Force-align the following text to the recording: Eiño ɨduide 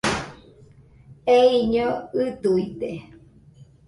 Eiño 1.41 1.89
ɨduide 2.21 2.91